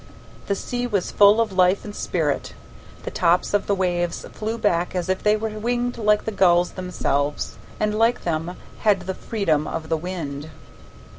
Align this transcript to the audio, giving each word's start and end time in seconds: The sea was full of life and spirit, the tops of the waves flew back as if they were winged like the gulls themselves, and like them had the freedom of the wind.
The 0.47 0.55
sea 0.55 0.87
was 0.87 1.11
full 1.11 1.39
of 1.39 1.53
life 1.53 1.85
and 1.85 1.93
spirit, 1.95 2.55
the 3.03 3.11
tops 3.11 3.53
of 3.53 3.67
the 3.67 3.75
waves 3.75 4.25
flew 4.33 4.57
back 4.57 4.95
as 4.95 5.09
if 5.09 5.21
they 5.21 5.37
were 5.37 5.49
winged 5.51 5.99
like 5.99 6.25
the 6.25 6.31
gulls 6.31 6.71
themselves, 6.71 7.59
and 7.79 7.93
like 7.93 8.23
them 8.23 8.55
had 8.79 9.01
the 9.01 9.13
freedom 9.13 9.67
of 9.67 9.89
the 9.89 9.97
wind. 9.97 10.49